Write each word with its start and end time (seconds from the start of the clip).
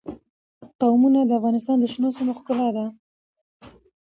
قومونه 0.81 1.19
د 1.25 1.31
افغانستان 1.39 1.77
د 1.79 1.85
شنو 1.93 2.09
سیمو 2.15 2.33
ښکلا 2.39 2.67
ده. 2.75 2.85